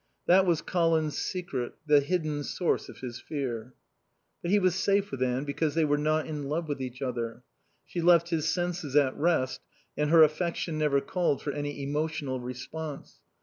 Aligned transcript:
That 0.25 0.47
was 0.47 0.63
Colin's 0.63 1.15
secret, 1.15 1.75
the 1.85 1.99
hidden 1.99 2.43
source 2.43 2.89
of 2.89 3.01
his 3.01 3.19
fear. 3.19 3.75
But 4.41 4.49
he 4.49 4.57
was 4.57 4.73
safe 4.73 5.11
with 5.11 5.21
Anne 5.21 5.43
because 5.43 5.75
they 5.75 5.85
were 5.85 5.95
not 5.99 6.25
in 6.25 6.49
love 6.49 6.67
with 6.67 6.81
each 6.81 7.03
other. 7.03 7.43
She 7.85 8.01
left 8.01 8.29
his 8.29 8.49
senses 8.49 8.95
at 8.95 9.15
rest, 9.15 9.61
and 9.95 10.09
her 10.09 10.23
affection 10.23 10.79
never 10.79 11.01
called 11.01 11.43
for 11.43 11.51
any 11.51 11.83
emotional 11.83 12.39
response. 12.39 13.19